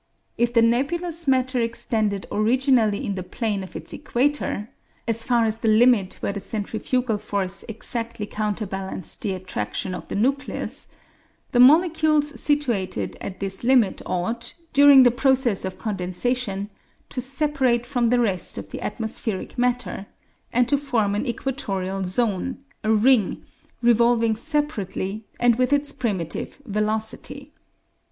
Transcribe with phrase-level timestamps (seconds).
[0.35, 4.71] If the nebulous matter extended originally in the plane of its equator,
[5.07, 10.15] as far as the limit where the centrifugal force exactly counterbalanced the attraction of the
[10.15, 10.87] nucleus,
[11.51, 16.71] the molecules situate at this limit ought, during the process of condensation,
[17.09, 20.07] to separate from the rest of the atmospheric matter
[20.51, 23.43] and to form an equatorial zone, a ring,
[23.83, 27.53] revolving separately and with its primitive velocity.